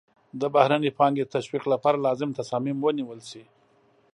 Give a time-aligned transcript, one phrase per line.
[0.41, 3.43] د بهرنۍ پانګې د تشویق لپاره لازم تصامیم ونیول شي.